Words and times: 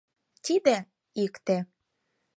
Тиде— 0.43 0.77
икте. 1.23 1.57